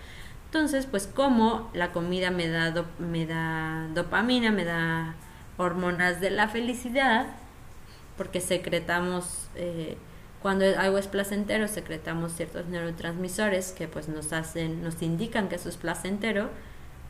entonces, 0.55 0.87
pues 0.87 1.09
como 1.09 1.69
la 1.75 1.91
comida 1.91 2.31
me 2.31 2.47
da, 2.47 2.73
me 3.01 3.27
da 3.27 3.89
dopamina, 3.93 4.53
me 4.53 4.65
da 4.65 5.17
hormonas 5.57 6.21
de 6.21 6.31
la 6.31 6.47
felicidad, 6.47 7.27
porque 8.17 8.41
secretamos, 8.41 9.49
eh, 9.57 9.97
cuando 10.43 10.65
algo 10.79 10.99
es 10.99 11.09
placentero, 11.09 11.67
secretamos 11.67 12.35
ciertos 12.35 12.67
neurotransmisores 12.67 13.73
que 13.73 13.89
pues 13.89 14.09
nos 14.09 14.33
hacen, 14.33 14.85
nos 14.85 15.03
indican 15.03 15.49
que 15.49 15.57
eso 15.57 15.69
es 15.69 15.77
placentero, 15.77 16.51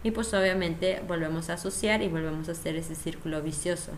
y 0.02 0.10
pues 0.10 0.32
obviamente 0.32 1.02
volvemos 1.06 1.50
a 1.50 1.54
asociar 1.54 2.00
y 2.00 2.08
volvemos 2.08 2.48
a 2.48 2.52
hacer 2.52 2.76
ese 2.76 2.94
círculo 2.94 3.42
vicioso. 3.42 3.92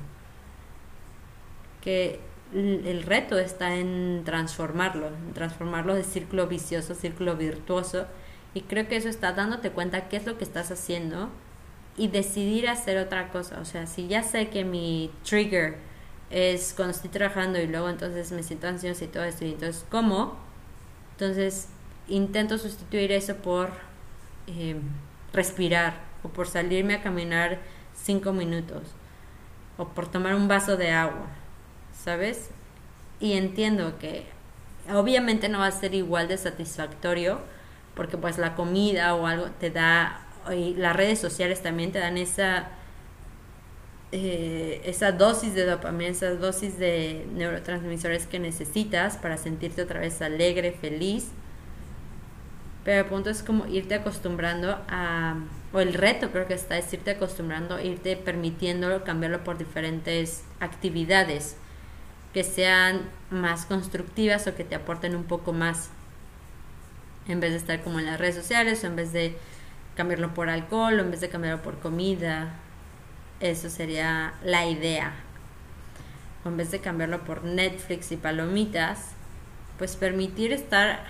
Que 1.86 2.20
el 2.52 3.02
reto 3.02 3.38
está 3.38 3.76
en 3.76 4.22
transformarlo, 4.24 5.06
en 5.06 5.32
transformarlo 5.32 5.94
de 5.94 6.04
círculo 6.04 6.46
vicioso, 6.46 6.94
círculo 6.94 7.36
virtuoso, 7.36 8.06
y 8.54 8.62
creo 8.62 8.88
que 8.88 8.96
eso 8.96 9.08
está 9.08 9.32
dándote 9.32 9.70
cuenta 9.70 10.08
qué 10.08 10.16
es 10.16 10.26
lo 10.26 10.36
que 10.36 10.44
estás 10.44 10.70
haciendo 10.70 11.30
y 11.96 12.08
decidir 12.08 12.68
hacer 12.68 12.98
otra 12.98 13.30
cosa. 13.30 13.60
O 13.60 13.64
sea, 13.64 13.86
si 13.86 14.06
ya 14.06 14.22
sé 14.22 14.48
que 14.48 14.64
mi 14.64 15.10
trigger 15.24 15.76
es 16.30 16.72
cuando 16.74 16.94
estoy 16.94 17.10
trabajando 17.10 17.60
y 17.60 17.66
luego 17.66 17.88
entonces 17.88 18.32
me 18.32 18.42
siento 18.42 18.68
ansiosa 18.68 19.04
y 19.04 19.08
todo 19.08 19.24
esto, 19.24 19.44
y 19.44 19.52
entonces, 19.52 19.84
¿cómo? 19.90 20.36
Entonces, 21.12 21.68
intento 22.08 22.58
sustituir 22.58 23.12
eso 23.12 23.36
por 23.36 23.70
em, 24.46 24.80
respirar 25.32 26.00
o 26.22 26.28
por 26.28 26.46
salirme 26.46 26.94
a 26.94 27.02
caminar 27.02 27.58
cinco 27.94 28.32
minutos 28.32 28.82
o 29.76 29.88
por 29.88 30.08
tomar 30.08 30.34
un 30.34 30.48
vaso 30.48 30.76
de 30.76 30.90
agua, 30.90 31.26
¿sabes? 32.04 32.50
Y 33.20 33.32
entiendo 33.32 33.98
que 33.98 34.26
obviamente 34.92 35.48
no 35.48 35.60
va 35.60 35.66
a 35.66 35.72
ser 35.72 35.94
igual 35.94 36.28
de 36.28 36.36
satisfactorio 36.36 37.40
porque 37.94 38.18
pues 38.18 38.38
la 38.38 38.54
comida 38.54 39.14
o 39.14 39.26
algo 39.26 39.46
te 39.58 39.70
da, 39.70 40.20
y 40.54 40.74
las 40.74 40.94
redes 40.94 41.18
sociales 41.18 41.62
también 41.62 41.92
te 41.92 41.98
dan 41.98 42.18
esa, 42.18 42.68
eh, 44.12 44.82
esa 44.84 45.12
dosis 45.12 45.54
de 45.54 45.64
dopamina, 45.64 46.10
esa 46.10 46.30
dosis 46.34 46.78
de 46.78 47.26
neurotransmisores 47.34 48.26
que 48.26 48.38
necesitas 48.38 49.16
para 49.16 49.38
sentirte 49.38 49.82
otra 49.82 49.98
vez 49.98 50.20
alegre, 50.20 50.72
feliz. 50.72 51.28
Pero 52.84 53.00
el 53.00 53.06
punto 53.06 53.30
es 53.30 53.42
como 53.42 53.66
irte 53.66 53.94
acostumbrando 53.94 54.78
a, 54.88 55.36
o 55.72 55.80
el 55.80 55.94
reto 55.94 56.30
creo 56.30 56.46
que 56.46 56.54
está, 56.54 56.76
es 56.76 56.92
irte 56.92 57.12
acostumbrando, 57.12 57.80
irte 57.80 58.16
permitiéndolo, 58.16 59.04
cambiarlo 59.04 59.42
por 59.42 59.56
diferentes 59.58 60.44
actividades 60.60 61.56
que 62.36 62.44
sean 62.44 63.00
más 63.30 63.64
constructivas 63.64 64.46
o 64.46 64.54
que 64.54 64.62
te 64.62 64.74
aporten 64.74 65.16
un 65.16 65.24
poco 65.24 65.54
más 65.54 65.88
en 67.28 67.40
vez 67.40 67.52
de 67.52 67.56
estar 67.56 67.82
como 67.82 67.98
en 67.98 68.04
las 68.04 68.20
redes 68.20 68.34
sociales 68.34 68.84
o 68.84 68.88
en 68.88 68.94
vez 68.94 69.10
de 69.14 69.38
cambiarlo 69.94 70.34
por 70.34 70.50
alcohol 70.50 71.00
o 71.00 71.02
en 71.02 71.10
vez 71.10 71.22
de 71.22 71.30
cambiarlo 71.30 71.62
por 71.62 71.78
comida. 71.78 72.56
Eso 73.40 73.70
sería 73.70 74.34
la 74.44 74.66
idea. 74.66 75.14
O 76.44 76.50
en 76.50 76.58
vez 76.58 76.70
de 76.70 76.80
cambiarlo 76.80 77.24
por 77.24 77.42
Netflix 77.42 78.12
y 78.12 78.18
palomitas, 78.18 79.12
pues 79.78 79.96
permitir 79.96 80.52
estar 80.52 81.04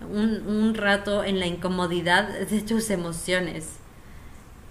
un, 0.00 0.46
un 0.46 0.76
rato 0.76 1.24
en 1.24 1.40
la 1.40 1.46
incomodidad 1.46 2.28
de 2.28 2.60
tus 2.60 2.90
emociones, 2.90 3.78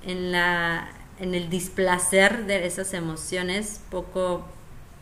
en, 0.05 0.31
la, 0.31 0.87
en 1.19 1.35
el 1.35 1.49
displacer 1.49 2.45
de 2.45 2.65
esas 2.65 2.93
emociones 2.93 3.81
poco 3.91 4.45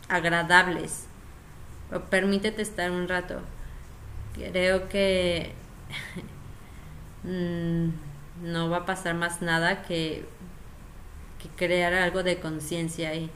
agradables. 0.09 1.05
Permítete 2.09 2.61
estar 2.61 2.91
un 2.91 3.07
rato 3.07 3.41
creo 4.51 4.87
que 4.89 5.51
mm, 7.23 7.89
no 8.43 8.69
va 8.69 8.77
a 8.77 8.85
pasar 8.85 9.15
más 9.15 9.41
nada 9.41 9.83
que, 9.83 10.25
que 11.41 11.49
crear 11.55 11.93
algo 11.93 12.23
de 12.23 12.39
conciencia 12.39 13.09
ahí. 13.09 13.29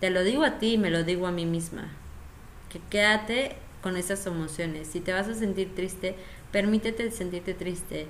Te 0.00 0.10
lo 0.10 0.24
digo 0.24 0.44
a 0.44 0.58
ti 0.58 0.78
me 0.78 0.90
lo 0.90 1.04
digo 1.04 1.26
a 1.26 1.32
mí 1.32 1.46
misma. 1.46 1.88
Que 2.70 2.80
quédate 2.90 3.56
con 3.82 3.96
esas 3.96 4.24
emociones. 4.26 4.88
Si 4.88 5.00
te 5.00 5.12
vas 5.12 5.28
a 5.28 5.34
sentir 5.34 5.74
triste, 5.74 6.16
permítete 6.52 7.10
sentirte 7.10 7.54
triste. 7.54 8.06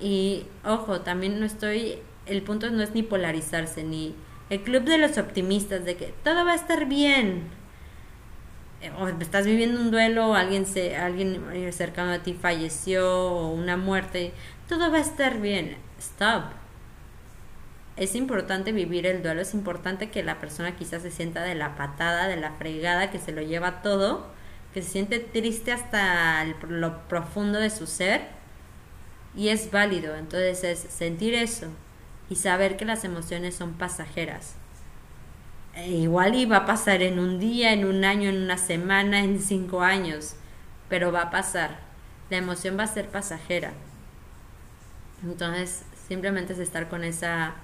Y 0.00 0.46
ojo, 0.64 1.00
también 1.00 1.40
no 1.40 1.46
estoy, 1.46 2.00
el 2.26 2.42
punto 2.42 2.70
no 2.70 2.82
es 2.82 2.92
ni 2.94 3.02
polarizarse, 3.02 3.84
ni 3.84 4.14
el 4.50 4.62
club 4.62 4.84
de 4.84 4.98
los 4.98 5.18
optimistas 5.18 5.84
de 5.84 5.96
que 5.96 6.14
todo 6.22 6.44
va 6.44 6.52
a 6.52 6.56
estar 6.56 6.86
bien 6.86 7.50
o 8.98 9.08
estás 9.08 9.46
viviendo 9.46 9.80
un 9.80 9.90
duelo, 9.90 10.34
alguien, 10.34 10.66
se, 10.66 10.96
alguien 10.96 11.72
cercano 11.72 12.12
a 12.12 12.18
ti 12.20 12.34
falleció, 12.34 13.30
o 13.30 13.50
una 13.50 13.76
muerte, 13.76 14.32
todo 14.68 14.90
va 14.90 14.98
a 14.98 15.00
estar 15.00 15.40
bien. 15.40 15.76
Stop. 15.98 16.44
Es 17.96 18.14
importante 18.14 18.72
vivir 18.72 19.06
el 19.06 19.22
duelo, 19.22 19.40
es 19.40 19.54
importante 19.54 20.10
que 20.10 20.22
la 20.22 20.38
persona 20.38 20.76
quizás 20.76 21.02
se 21.02 21.10
sienta 21.10 21.42
de 21.42 21.54
la 21.54 21.76
patada, 21.76 22.28
de 22.28 22.36
la 22.36 22.52
fregada, 22.52 23.10
que 23.10 23.18
se 23.18 23.32
lo 23.32 23.40
lleva 23.40 23.82
todo, 23.82 24.26
que 24.74 24.82
se 24.82 24.90
siente 24.90 25.18
triste 25.18 25.72
hasta 25.72 26.44
lo 26.68 27.08
profundo 27.08 27.58
de 27.58 27.70
su 27.70 27.86
ser, 27.86 28.22
y 29.34 29.48
es 29.48 29.70
válido. 29.70 30.14
Entonces 30.16 30.62
es 30.64 30.78
sentir 30.78 31.34
eso 31.34 31.68
y 32.28 32.36
saber 32.36 32.76
que 32.76 32.84
las 32.84 33.04
emociones 33.04 33.54
son 33.54 33.74
pasajeras 33.74 34.54
eh, 35.76 35.90
igual 35.90 36.34
iba 36.34 36.56
a 36.56 36.66
pasar 36.66 37.02
en 37.02 37.18
un 37.18 37.38
día, 37.38 37.72
en 37.74 37.84
un 37.84 38.04
año, 38.04 38.30
en 38.30 38.42
una 38.42 38.56
semana, 38.56 39.20
en 39.20 39.40
cinco 39.40 39.82
años, 39.82 40.34
pero 40.88 41.12
va 41.12 41.22
a 41.22 41.30
pasar. 41.30 41.78
La 42.30 42.38
emoción 42.38 42.78
va 42.78 42.84
a 42.84 42.86
ser 42.86 43.08
pasajera. 43.10 43.72
Entonces, 45.22 45.84
simplemente 46.08 46.54
es 46.54 46.58
estar 46.60 46.88
con 46.88 47.04
esa, 47.04 47.54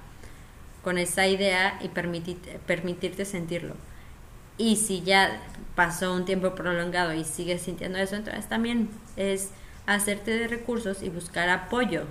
con 0.85 0.99
esa 0.99 1.27
idea 1.27 1.79
y 1.81 1.89
permitirte 1.89 3.25
sentirlo. 3.25 3.75
Y 4.59 4.77
si 4.77 5.03
ya 5.03 5.41
pasó 5.75 6.13
un 6.15 6.27
tiempo 6.27 6.55
prolongado 6.55 7.15
y 7.15 7.25
sigues 7.25 7.63
sintiendo 7.63 7.99
eso, 7.99 8.17
entonces 8.17 8.47
también 8.47 8.91
es 9.17 9.51
hacerte 9.87 10.33
de 10.33 10.49
recursos 10.49 11.03
y 11.03 11.09
buscar 11.09 11.49
apoyo, 11.49 12.05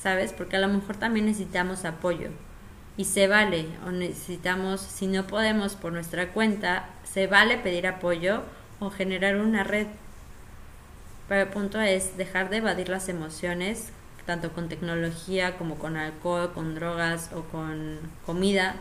¿sabes? 0.00 0.32
Porque 0.32 0.56
a 0.56 0.60
lo 0.60 0.68
mejor 0.68 0.96
también 0.96 1.26
necesitamos 1.26 1.84
apoyo 1.84 2.30
y 2.96 3.04
se 3.04 3.28
vale 3.28 3.66
o 3.86 3.90
necesitamos, 3.90 4.80
si 4.80 5.06
no 5.06 5.26
podemos 5.26 5.76
por 5.76 5.92
nuestra 5.92 6.32
cuenta, 6.32 6.88
se 7.04 7.26
vale 7.26 7.58
pedir 7.58 7.86
apoyo 7.86 8.42
o 8.80 8.90
generar 8.90 9.36
una 9.36 9.64
red. 9.64 9.86
Pero 11.28 11.42
el 11.42 11.48
punto 11.48 11.80
es 11.80 12.16
dejar 12.16 12.50
de 12.50 12.58
evadir 12.58 12.88
las 12.88 13.08
emociones, 13.08 13.90
tanto 14.26 14.52
con 14.52 14.68
tecnología 14.68 15.56
como 15.56 15.76
con 15.76 15.96
alcohol, 15.96 16.52
con 16.52 16.74
drogas 16.74 17.30
o 17.34 17.42
con 17.44 17.98
comida, 18.24 18.76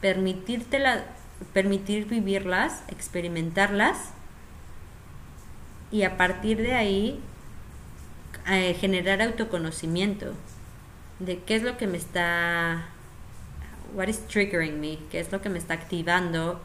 permitírtela, 0.00 1.04
permitir 1.52 2.06
vivirlas, 2.06 2.82
experimentarlas 2.88 4.10
y 5.90 6.02
a 6.04 6.16
partir 6.16 6.58
de 6.58 6.74
ahí 6.74 7.20
eh, 8.48 8.74
generar 8.74 9.22
autoconocimiento 9.22 10.34
de 11.24 11.38
qué 11.40 11.56
es 11.56 11.62
lo 11.62 11.76
que 11.76 11.86
me 11.86 11.98
está 11.98 12.84
what 13.94 14.08
is 14.08 14.26
triggering 14.26 14.80
me, 14.80 14.98
qué 15.10 15.20
es 15.20 15.30
lo 15.32 15.40
que 15.42 15.48
me 15.48 15.58
está 15.58 15.74
activando, 15.74 16.60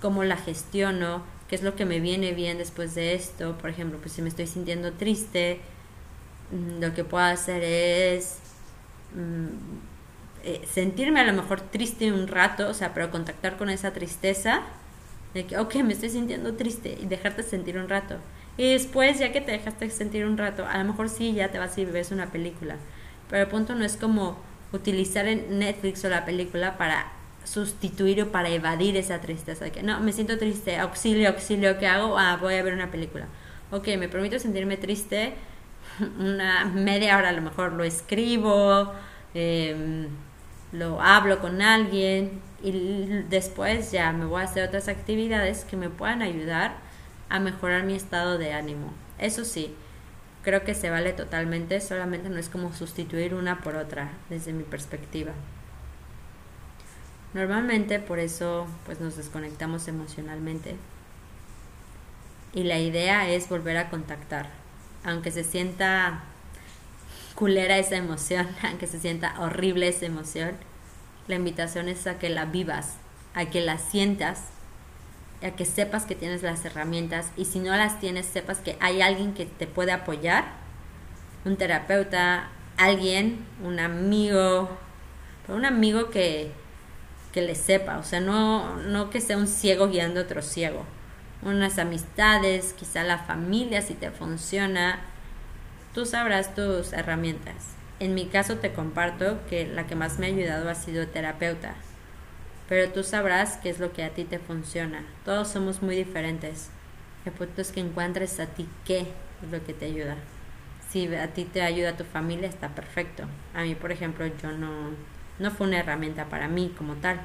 cómo 0.00 0.24
la 0.24 0.36
gestiono, 0.36 1.22
qué 1.48 1.56
es 1.56 1.62
lo 1.62 1.76
que 1.76 1.84
me 1.84 2.00
viene 2.00 2.32
bien 2.32 2.58
después 2.58 2.94
de 2.94 3.14
esto. 3.14 3.56
Por 3.58 3.70
ejemplo, 3.70 3.98
pues 3.98 4.12
si 4.12 4.22
me 4.22 4.28
estoy 4.28 4.46
sintiendo 4.46 4.92
triste, 4.92 5.60
mm, 6.50 6.80
lo 6.80 6.94
que 6.94 7.04
puedo 7.04 7.24
hacer 7.24 7.62
es 7.62 8.38
mm, 9.14 9.46
eh, 10.44 10.62
sentirme 10.70 11.20
a 11.20 11.24
lo 11.24 11.32
mejor 11.32 11.60
triste 11.60 12.12
un 12.12 12.28
rato, 12.28 12.68
o 12.68 12.74
sea, 12.74 12.92
pero 12.94 13.10
contactar 13.10 13.56
con 13.56 13.70
esa 13.70 13.92
tristeza, 13.92 14.62
de 15.32 15.46
que, 15.46 15.58
ok, 15.58 15.76
me 15.76 15.92
estoy 15.92 16.10
sintiendo 16.10 16.54
triste 16.54 16.96
y 17.00 17.06
dejarte 17.06 17.42
sentir 17.42 17.78
un 17.78 17.88
rato. 17.88 18.18
Y 18.56 18.72
después, 18.72 19.18
ya 19.18 19.32
que 19.32 19.40
te 19.40 19.52
dejaste 19.52 19.90
sentir 19.90 20.26
un 20.26 20.38
rato, 20.38 20.66
a 20.66 20.78
lo 20.78 20.84
mejor 20.84 21.08
sí, 21.08 21.34
ya 21.34 21.50
te 21.50 21.58
vas 21.58 21.76
y 21.78 21.84
ves 21.84 22.12
una 22.12 22.30
película. 22.30 22.76
Pero 23.28 23.42
el 23.42 23.48
punto 23.48 23.74
no 23.74 23.84
es 23.84 23.96
como 23.96 24.38
utilizar 24.72 25.26
en 25.26 25.58
Netflix 25.58 26.04
o 26.04 26.08
la 26.08 26.24
película 26.24 26.76
para 26.76 27.12
sustituir 27.44 28.22
o 28.22 28.32
para 28.32 28.48
evadir 28.48 28.96
esa 28.96 29.20
tristeza. 29.20 29.70
Que 29.70 29.82
no, 29.82 30.00
me 30.00 30.12
siento 30.12 30.38
triste, 30.38 30.76
auxilio, 30.78 31.28
auxilio, 31.28 31.78
¿qué 31.78 31.86
hago? 31.86 32.18
Ah, 32.18 32.38
voy 32.40 32.54
a 32.54 32.62
ver 32.62 32.74
una 32.74 32.90
película. 32.90 33.26
Ok, 33.70 33.88
me 33.98 34.08
permito 34.08 34.38
sentirme 34.38 34.76
triste 34.76 35.34
una 36.18 36.64
media 36.66 37.16
hora 37.16 37.30
a 37.30 37.32
lo 37.32 37.42
mejor 37.42 37.72
lo 37.72 37.84
escribo, 37.84 38.92
em, 39.34 40.08
lo 40.72 41.00
hablo 41.00 41.40
con 41.40 41.62
alguien 41.62 42.40
y 42.62 42.72
después 43.28 43.92
ya 43.92 44.12
me 44.12 44.24
voy 44.24 44.40
a 44.40 44.44
hacer 44.44 44.66
otras 44.66 44.88
actividades 44.88 45.64
que 45.64 45.76
me 45.76 45.90
puedan 45.90 46.22
ayudar 46.22 46.76
a 47.28 47.38
mejorar 47.40 47.84
mi 47.84 47.94
estado 47.94 48.38
de 48.38 48.52
ánimo. 48.52 48.92
Eso 49.18 49.44
sí, 49.44 49.74
creo 50.44 50.62
que 50.62 50.74
se 50.74 50.90
vale 50.90 51.12
totalmente, 51.12 51.80
solamente 51.80 52.28
no 52.28 52.38
es 52.38 52.48
como 52.48 52.72
sustituir 52.74 53.34
una 53.34 53.60
por 53.60 53.76
otra 53.76 54.10
desde 54.28 54.52
mi 54.52 54.62
perspectiva. 54.62 55.32
Normalmente 57.32 57.98
por 57.98 58.20
eso 58.20 58.66
pues 58.86 59.00
nos 59.00 59.16
desconectamos 59.16 59.88
emocionalmente. 59.88 60.76
Y 62.52 62.62
la 62.62 62.78
idea 62.78 63.28
es 63.28 63.48
volver 63.48 63.76
a 63.76 63.90
contactar, 63.90 64.48
aunque 65.04 65.32
se 65.32 65.42
sienta 65.42 66.22
culera 67.34 67.78
esa 67.78 67.96
emoción, 67.96 68.46
aunque 68.62 68.86
se 68.86 69.00
sienta 69.00 69.40
horrible 69.40 69.88
esa 69.88 70.06
emoción, 70.06 70.52
la 71.26 71.36
invitación 71.36 71.88
es 71.88 72.06
a 72.06 72.18
que 72.18 72.28
la 72.28 72.44
vivas, 72.44 72.94
a 73.34 73.46
que 73.46 73.60
la 73.60 73.78
sientas, 73.78 74.42
a 75.42 75.50
que 75.50 75.64
sepas 75.64 76.06
que 76.06 76.14
tienes 76.14 76.42
las 76.42 76.64
herramientas 76.64 77.30
y 77.36 77.44
si 77.44 77.58
no 77.58 77.76
las 77.76 78.00
tienes, 78.00 78.26
sepas 78.26 78.58
que 78.58 78.76
hay 78.80 79.02
alguien 79.02 79.34
que 79.34 79.46
te 79.46 79.66
puede 79.66 79.92
apoyar, 79.92 80.44
un 81.44 81.56
terapeuta, 81.56 82.48
alguien, 82.76 83.44
un 83.62 83.78
amigo, 83.78 84.68
un 85.48 85.64
amigo 85.64 86.10
que, 86.10 86.50
que 87.32 87.42
le 87.42 87.54
sepa, 87.54 87.98
o 87.98 88.04
sea, 88.04 88.20
no, 88.20 88.76
no 88.76 89.10
que 89.10 89.20
sea 89.20 89.36
un 89.36 89.46
ciego 89.46 89.88
guiando 89.88 90.20
a 90.20 90.22
otro 90.24 90.40
ciego, 90.40 90.84
unas 91.42 91.78
amistades, 91.78 92.72
quizá 92.72 93.04
la 93.04 93.18
familia 93.18 93.82
si 93.82 93.94
te 93.94 94.10
funciona, 94.10 95.00
tú 95.92 96.06
sabrás 96.06 96.54
tus 96.54 96.92
herramientas. 96.92 97.54
En 98.00 98.14
mi 98.14 98.26
caso 98.26 98.56
te 98.56 98.72
comparto 98.72 99.38
que 99.48 99.66
la 99.66 99.86
que 99.86 99.94
más 99.94 100.18
me 100.18 100.26
ha 100.26 100.30
ayudado 100.30 100.68
ha 100.68 100.74
sido 100.74 101.06
terapeuta 101.06 101.74
pero 102.68 102.90
tú 102.92 103.02
sabrás 103.02 103.58
qué 103.58 103.70
es 103.70 103.78
lo 103.78 103.92
que 103.92 104.04
a 104.04 104.10
ti 104.10 104.24
te 104.24 104.38
funciona. 104.38 105.04
Todos 105.24 105.48
somos 105.48 105.82
muy 105.82 105.96
diferentes. 105.96 106.70
El 107.24 107.32
punto 107.32 107.60
es 107.60 107.72
que 107.72 107.80
encuentres 107.80 108.40
a 108.40 108.46
ti 108.46 108.68
qué 108.84 109.00
es 109.00 109.50
lo 109.50 109.64
que 109.64 109.74
te 109.74 109.86
ayuda. 109.86 110.16
Si 110.88 111.12
a 111.14 111.28
ti 111.28 111.44
te 111.44 111.62
ayuda 111.62 111.96
tu 111.96 112.04
familia, 112.04 112.48
está 112.48 112.68
perfecto. 112.68 113.24
A 113.54 113.62
mí, 113.62 113.74
por 113.74 113.92
ejemplo, 113.92 114.26
yo 114.26 114.52
no, 114.52 114.90
no 115.38 115.50
fue 115.50 115.66
una 115.66 115.78
herramienta 115.78 116.26
para 116.26 116.48
mí 116.48 116.72
como 116.76 116.94
tal. 116.94 117.20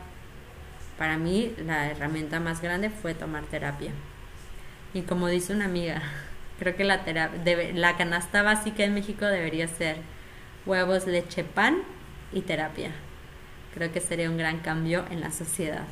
Para 0.97 1.17
mí, 1.17 1.53
la 1.65 1.89
herramienta 1.91 2.39
más 2.39 2.61
grande 2.61 2.89
fue 2.89 3.13
tomar 3.13 3.43
terapia. 3.45 3.91
Y 4.93 5.03
como 5.03 5.27
dice 5.27 5.53
una 5.53 5.65
amiga, 5.65 6.01
creo 6.59 6.75
que 6.75 6.83
la, 6.83 6.97
debe, 6.97 7.73
la 7.73 7.95
canasta 7.95 8.41
básica 8.41 8.83
en 8.83 8.93
México 8.93 9.25
debería 9.25 9.67
ser 9.67 9.97
huevos, 10.65 11.07
leche, 11.07 11.43
pan 11.43 11.83
y 12.33 12.41
terapia. 12.41 12.91
Creo 13.73 13.91
que 13.91 14.01
sería 14.01 14.29
un 14.29 14.37
gran 14.37 14.59
cambio 14.59 15.05
en 15.09 15.21
la 15.21 15.31
sociedad. 15.31 15.85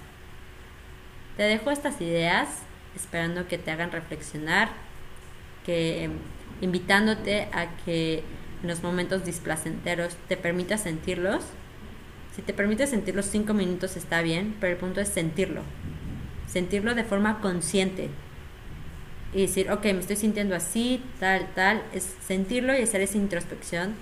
Te 1.37 1.43
dejo 1.43 1.69
estas 1.69 2.01
ideas 2.01 2.49
esperando 2.95 3.47
que 3.47 3.57
te 3.57 3.69
hagan 3.69 3.91
reflexionar, 3.91 4.69
que 5.65 6.09
invitándote 6.61 7.47
a 7.53 7.67
que 7.85 8.23
en 8.63 8.67
los 8.67 8.81
momentos 8.81 9.23
displacenteros 9.23 10.15
te 10.27 10.37
permitas 10.37 10.81
sentirlos. 10.81 11.43
Si 12.35 12.41
te 12.41 12.53
permites 12.53 12.89
sentirlos 12.89 13.27
cinco 13.27 13.53
minutos 13.53 13.97
está 13.97 14.21
bien, 14.21 14.55
pero 14.59 14.73
el 14.73 14.79
punto 14.79 14.99
es 15.01 15.09
sentirlo. 15.09 15.61
Sentirlo 16.47 16.95
de 16.95 17.03
forma 17.03 17.39
consciente. 17.41 18.09
Y 19.33 19.41
decir, 19.41 19.69
ok, 19.69 19.83
me 19.83 19.99
estoy 19.99 20.15
sintiendo 20.15 20.55
así, 20.55 21.03
tal, 21.19 21.47
tal. 21.53 21.83
Es 21.93 22.15
sentirlo 22.25 22.75
y 22.75 22.81
hacer 22.81 23.01
esa 23.01 23.17
introspección 23.17 23.93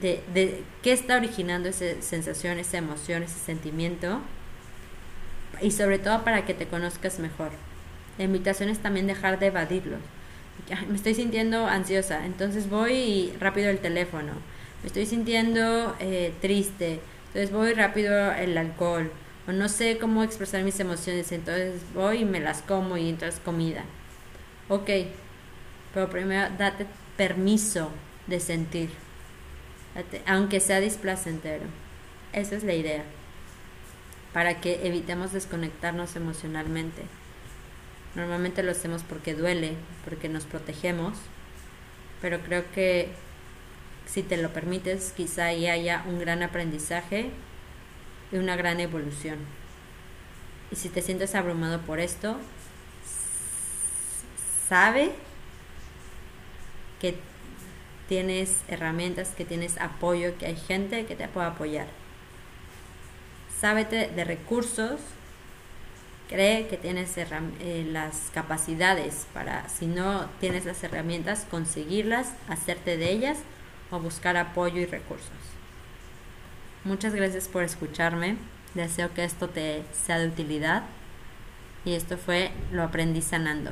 de, 0.00 0.22
de 0.34 0.62
qué 0.82 0.92
está 0.92 1.16
originando 1.16 1.68
esa 1.68 2.00
sensación, 2.00 2.58
esa 2.58 2.78
emoción, 2.78 3.22
ese 3.22 3.38
sentimiento 3.38 4.20
y 5.60 5.70
sobre 5.70 5.98
todo 5.98 6.24
para 6.24 6.44
que 6.44 6.54
te 6.54 6.66
conozcas 6.66 7.18
mejor. 7.18 7.50
La 8.18 8.24
invitación 8.24 8.68
es 8.68 8.78
también 8.78 9.06
dejar 9.06 9.38
de 9.38 9.46
evadirlo. 9.46 9.96
me 10.88 10.96
estoy 10.96 11.14
sintiendo 11.14 11.66
ansiosa, 11.66 12.24
entonces 12.26 12.68
voy 12.68 12.92
y 12.92 13.36
rápido 13.40 13.70
el 13.70 13.78
teléfono. 13.78 14.32
Me 14.82 14.88
estoy 14.88 15.06
sintiendo 15.06 15.94
eh, 16.00 16.32
triste, 16.40 17.00
entonces 17.28 17.50
voy 17.50 17.72
rápido 17.74 18.32
el 18.32 18.56
alcohol. 18.56 19.10
O 19.48 19.52
no 19.52 19.68
sé 19.68 19.98
cómo 19.98 20.24
expresar 20.24 20.62
mis 20.62 20.80
emociones, 20.80 21.30
entonces 21.30 21.80
voy 21.94 22.18
y 22.18 22.24
me 22.24 22.40
las 22.40 22.62
como 22.62 22.96
y 22.96 23.08
entonces 23.08 23.40
comida. 23.44 23.84
Ok, 24.68 24.90
pero 25.94 26.10
primero 26.10 26.48
date 26.58 26.86
permiso 27.16 27.90
de 28.26 28.40
sentir 28.40 29.05
aunque 30.26 30.60
sea 30.60 30.80
displacentero. 30.80 31.64
Esa 32.32 32.56
es 32.56 32.64
la 32.64 32.74
idea, 32.74 33.04
para 34.32 34.60
que 34.60 34.86
evitemos 34.86 35.32
desconectarnos 35.32 36.16
emocionalmente. 36.16 37.02
Normalmente 38.14 38.62
lo 38.62 38.72
hacemos 38.72 39.02
porque 39.02 39.34
duele, 39.34 39.74
porque 40.04 40.28
nos 40.28 40.44
protegemos, 40.44 41.18
pero 42.20 42.40
creo 42.40 42.64
que 42.72 43.10
si 44.06 44.22
te 44.22 44.36
lo 44.36 44.52
permites, 44.52 45.12
quizá 45.16 45.46
ahí 45.46 45.66
haya 45.66 46.04
un 46.06 46.18
gran 46.18 46.42
aprendizaje 46.42 47.30
y 48.32 48.36
una 48.36 48.56
gran 48.56 48.80
evolución. 48.80 49.38
Y 50.70 50.76
si 50.76 50.88
te 50.88 51.02
sientes 51.02 51.34
abrumado 51.34 51.80
por 51.80 52.00
esto, 52.00 52.38
sabe 54.68 55.12
que 57.00 57.18
tienes 58.08 58.60
herramientas, 58.68 59.30
que 59.36 59.44
tienes 59.44 59.78
apoyo, 59.78 60.36
que 60.38 60.46
hay 60.46 60.56
gente 60.56 61.06
que 61.06 61.16
te 61.16 61.28
puede 61.28 61.48
apoyar. 61.48 61.86
Sábete 63.60 64.08
de 64.08 64.24
recursos, 64.24 65.00
cree 66.28 66.66
que 66.68 66.76
tienes 66.76 67.16
eh, 67.16 67.86
las 67.90 68.30
capacidades 68.34 69.26
para, 69.32 69.68
si 69.68 69.86
no 69.86 70.28
tienes 70.40 70.64
las 70.64 70.82
herramientas, 70.82 71.46
conseguirlas, 71.50 72.32
hacerte 72.48 72.96
de 72.96 73.10
ellas 73.10 73.38
o 73.90 73.98
buscar 73.98 74.36
apoyo 74.36 74.80
y 74.80 74.86
recursos. 74.86 75.30
Muchas 76.84 77.14
gracias 77.14 77.48
por 77.48 77.64
escucharme. 77.64 78.36
Deseo 78.74 79.12
que 79.14 79.24
esto 79.24 79.48
te 79.48 79.82
sea 79.92 80.18
de 80.18 80.28
utilidad. 80.28 80.84
Y 81.84 81.94
esto 81.94 82.18
fue 82.18 82.50
Lo 82.72 82.82
aprendí 82.82 83.22
sanando. 83.22 83.70